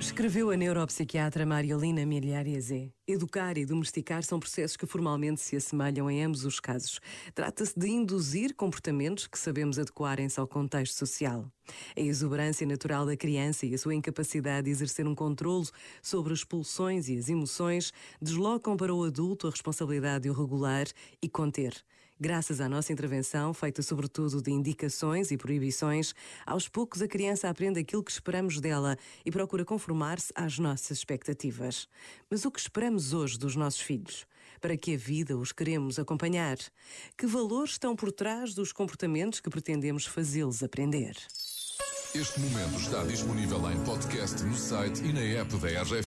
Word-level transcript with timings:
Escreveu 0.00 0.50
a 0.50 0.56
neuropsiquiatra 0.56 1.44
Mariolina 1.44 2.06
Miliariese. 2.06 2.90
Educar 3.06 3.58
e 3.58 3.66
domesticar 3.66 4.22
são 4.22 4.40
processos 4.40 4.74
que 4.74 4.86
formalmente 4.86 5.42
se 5.42 5.56
assemelham 5.56 6.10
em 6.10 6.24
ambos 6.24 6.46
os 6.46 6.58
casos. 6.58 6.98
Trata-se 7.34 7.78
de 7.78 7.86
induzir 7.86 8.54
comportamentos 8.54 9.26
que 9.26 9.38
sabemos 9.38 9.78
adequarem-se 9.78 10.40
ao 10.40 10.48
contexto 10.48 10.96
social. 10.96 11.44
A 11.94 12.00
exuberância 12.00 12.66
natural 12.66 13.04
da 13.04 13.14
criança 13.14 13.66
e 13.66 13.74
a 13.74 13.78
sua 13.78 13.94
incapacidade 13.94 14.64
de 14.64 14.70
exercer 14.70 15.06
um 15.06 15.14
controle 15.14 15.68
sobre 16.00 16.32
as 16.32 16.44
pulsões 16.44 17.10
e 17.10 17.18
as 17.18 17.28
emoções 17.28 17.92
deslocam 18.22 18.78
para 18.78 18.94
o 18.94 19.04
adulto 19.04 19.48
a 19.48 19.50
responsabilidade 19.50 20.22
de 20.22 20.30
o 20.30 20.32
regular 20.32 20.86
e 21.20 21.28
conter. 21.28 21.74
Graças 22.22 22.60
à 22.60 22.68
nossa 22.68 22.92
intervenção, 22.92 23.54
feita 23.54 23.80
sobretudo 23.80 24.42
de 24.42 24.50
indicações 24.50 25.30
e 25.30 25.38
proibições, 25.38 26.12
aos 26.44 26.68
poucos 26.68 27.00
a 27.00 27.08
criança 27.08 27.48
aprende 27.48 27.80
aquilo 27.80 28.04
que 28.04 28.10
esperamos 28.10 28.60
dela 28.60 28.98
e 29.24 29.30
procura 29.30 29.64
conformar-se 29.64 30.30
às 30.34 30.58
nossas 30.58 30.98
expectativas. 30.98 31.88
Mas 32.28 32.44
o 32.44 32.50
que 32.50 32.60
esperamos 32.60 33.14
hoje 33.14 33.38
dos 33.38 33.56
nossos 33.56 33.80
filhos? 33.80 34.26
Para 34.60 34.76
que 34.76 34.92
a 34.92 34.98
vida 34.98 35.34
os 35.34 35.50
queremos 35.50 35.98
acompanhar? 35.98 36.58
Que 37.16 37.26
valores 37.26 37.72
estão 37.72 37.96
por 37.96 38.12
trás 38.12 38.52
dos 38.52 38.70
comportamentos 38.70 39.40
que 39.40 39.48
pretendemos 39.48 40.04
fazê-los 40.04 40.62
aprender? 40.62 41.16
Este 42.14 42.40
momento 42.40 42.76
está 42.80 43.02
disponível 43.04 43.70
em 43.70 43.82
podcast 43.84 44.42
no 44.42 44.56
site 44.56 45.00
e 45.04 45.12
na 45.12 45.20
app 45.20 45.56
da 45.56 45.68
RGF. 45.68 45.94